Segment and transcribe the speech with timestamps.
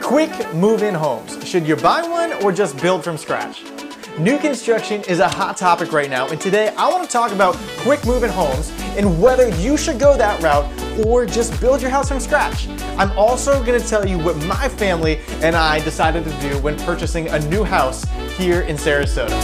[0.00, 1.46] Quick move-in homes.
[1.46, 3.62] Should you buy one or just build from scratch?
[4.18, 7.56] New construction is a hot topic right now, and today I want to talk about
[7.80, 10.64] quick move-in homes and whether you should go that route
[11.04, 12.68] or just build your house from scratch.
[12.96, 16.78] I'm also going to tell you what my family and I decided to do when
[16.78, 18.06] purchasing a new house
[18.38, 19.34] here in Sarasota.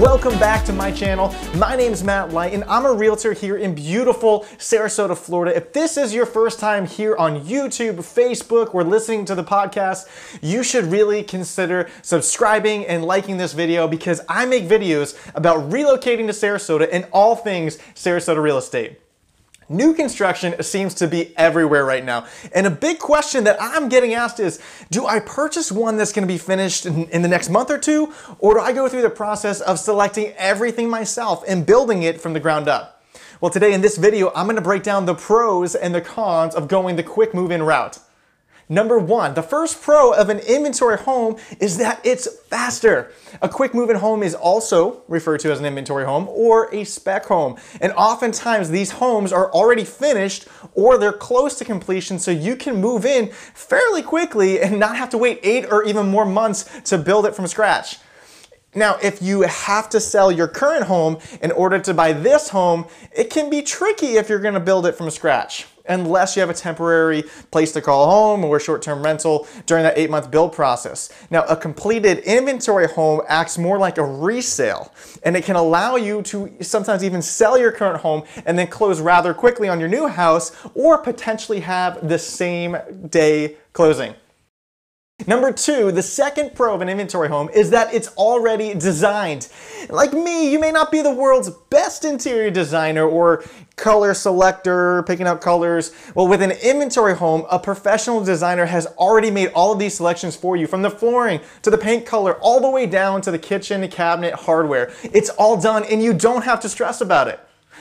[0.00, 1.34] Welcome back to my channel.
[1.54, 5.56] My name is Matt Light and I'm a realtor here in beautiful Sarasota, Florida.
[5.56, 10.06] If this is your first time here on YouTube, Facebook, or listening to the podcast,
[10.42, 16.26] you should really consider subscribing and liking this video because I make videos about relocating
[16.26, 19.00] to Sarasota and all things Sarasota real estate.
[19.68, 22.26] New construction seems to be everywhere right now.
[22.54, 24.60] And a big question that I'm getting asked is,
[24.92, 28.12] do I purchase one that's gonna be finished in, in, the next month or two?
[28.38, 32.32] Or do I go through the process of selecting everything myself and building it from
[32.32, 33.02] the ground up?
[33.40, 36.68] Well, today in this video, I'm gonna break down the pros and the cons of
[36.68, 37.98] going the quick move-in route.
[38.68, 43.12] Number one, the first pro of an inventory home is that it's faster.
[43.40, 47.26] A quick move-in home is also referred to as an inventory home or a spec
[47.26, 47.56] home.
[47.80, 52.80] And oftentimes these homes are already finished or they're close to completion so you can
[52.80, 56.98] move in fairly quickly and not have to wait eight or even more months to
[56.98, 57.98] build it from scratch.
[58.74, 62.86] Now, if you have to sell your current home in order to buy this home,
[63.16, 66.54] it can be tricky if you're gonna build it from scratch unless you have a
[66.54, 71.10] temporary place to call home or short-term rental during that eight-month build process.
[71.30, 76.22] Now, a completed inventory home acts more like a resale, and it can allow you
[76.22, 80.06] to sometimes even sell your current home and then close rather quickly on your new
[80.06, 82.76] house or potentially have the same
[83.08, 84.14] day closing.
[85.26, 89.48] Number two, the second pro of an inventory home is that it's already designed.
[89.88, 93.42] Like me, you may not be the world's best interior designer or
[93.74, 95.92] color selector, picking out colors.
[96.14, 100.36] Well, with an inventory home, a professional designer has already made all of these selections
[100.36, 103.38] for you, from the flooring to the paint color, all the way down to the
[103.38, 104.92] kitchen cabinet hardware.
[105.02, 107.40] It's all done and you don't have to stress about it.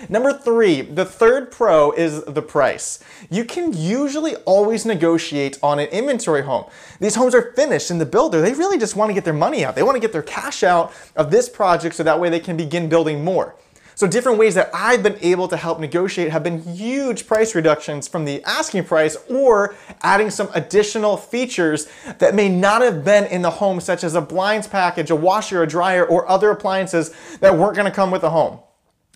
[0.09, 2.99] Number three, the third pro is the price.
[3.29, 6.65] You can usually always negotiate on an inventory home.
[6.99, 9.63] These homes are finished and the builder, they really just want to get their money
[9.63, 9.75] out.
[9.75, 12.57] They want to get their cash out of this project so that way they can
[12.57, 13.55] begin building more.
[13.97, 18.09] So different ways that I've been able to help negotiate have been huge price reductions
[18.09, 23.41] from the asking price or adding some additional features that may not have been in
[23.41, 27.57] the home such as a blinds package, a washer, a dryer, or other appliances that
[27.57, 28.59] weren't gonna come with the home.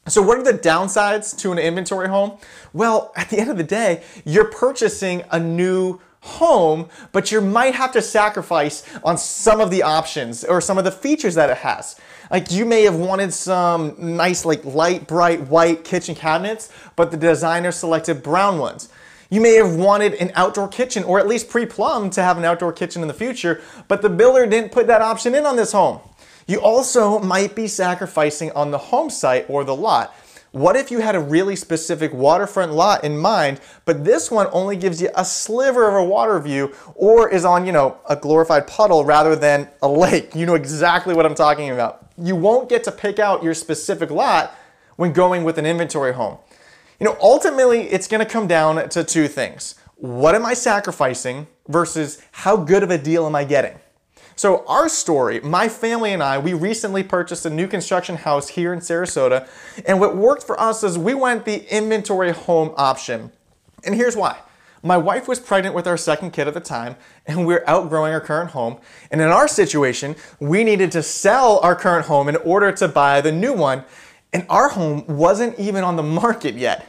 [0.08, 2.38] So what are the downsides to an inventory home?
[2.74, 7.76] Well, at the end of the day, you're purchasing a new home, but you might
[7.76, 11.58] have to sacrifice on some of the options or some of the features that it
[11.58, 12.00] has.
[12.30, 17.18] Like you may have wanted some nice like light bright white kitchen cabinets, but the
[17.18, 18.90] designer selected brown ones.
[19.30, 22.74] You may have wanted an outdoor kitchen or at least pre-plumbed to have an outdoor
[22.74, 26.00] kitchen in the future, but the builder didn't put that option in on this home.
[26.50, 30.16] You also might be sacrificing on the home site or the lot.
[30.50, 34.76] What if you had a really specific waterfront lot in mind, but this one only
[34.76, 38.66] gives you a sliver of a water view or is on, you know, a glorified
[38.66, 40.34] puddle rather than a lake?
[40.34, 42.08] You know exactly what I'm talking about.
[42.18, 44.58] You won't get to pick out your specific lot
[44.96, 46.40] when going with an inventory home.
[47.00, 49.76] You know, ultimately, it's gonna come down to two things.
[49.98, 53.78] What am I sacrificing versus how good of a deal am I getting?
[54.40, 58.72] So our story, my family and I, we recently purchased a new construction house here
[58.72, 59.50] in Sarasota.
[59.86, 63.34] And what worked for us is we went the inventory home option.
[63.84, 64.40] And here's why.
[64.82, 66.96] My wife was pregnant with our second kid at the time,
[67.26, 68.80] and we are outgrowing our current home.
[69.12, 73.20] And in our situation, we needed to sell our current home in order to buy
[73.20, 73.84] the new one.
[74.32, 76.89] And our home wasn't even on the market yet.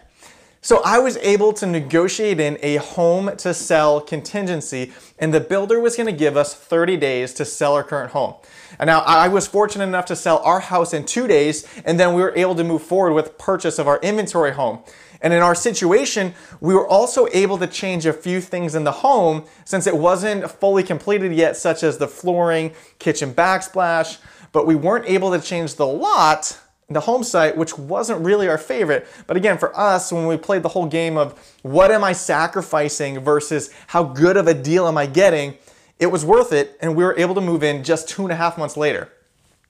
[0.63, 5.81] So I was able to negotiate in a home to sell contingency and the builder
[5.81, 8.35] was gonna give us 30 days to sell our current home.
[8.79, 12.13] And now I was fortunate enough to sell our house in two days and then
[12.13, 14.81] we were able to move forward with purchase of our inventory home.
[15.23, 18.93] And in our situation, we were also able to change a few things in the
[18.93, 24.19] home since it wasn't fully completed yet, such as the flooring, kitchen backsplash,
[24.53, 26.59] but we weren't able to change the lot
[26.91, 29.07] the home site, which wasn't really our favorite.
[29.27, 33.21] But again, for us, when we played the whole game of what am I sacrificing
[33.21, 35.57] versus how good of a deal am I getting,
[35.99, 38.37] it was worth it, and we were able to move in just two and a
[38.37, 39.13] half months later.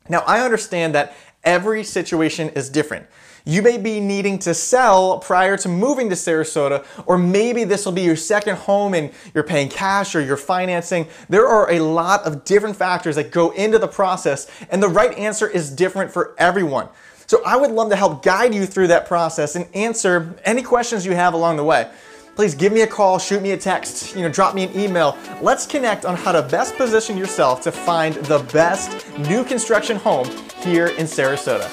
[0.09, 1.15] Now, I understand that
[1.45, 3.07] every situation is different.
[3.45, 7.93] You may be needing to sell prior to moving to Sarasota, or maybe this will
[7.93, 11.07] be your second home and you're paying cash or you're financing.
[11.29, 15.17] There are a lot of different factors that go into the process, and the right
[15.17, 16.89] answer is different for everyone.
[17.31, 21.07] So I would love to help guide you through that process and answer any questions
[21.07, 21.89] you have along the way.
[22.35, 25.17] Please give me a call, shoot me a text, you know, drop me an email.
[25.41, 30.29] Let's connect on how to best position yourself to find the best new construction home
[30.57, 31.69] here in Sarasota.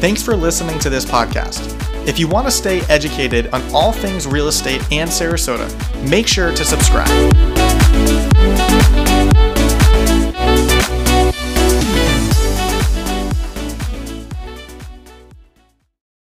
[0.00, 1.76] Thanks for listening to this podcast.
[2.08, 5.68] If you want to stay educated on all things real estate and Sarasota,
[6.08, 7.32] make sure to subscribe.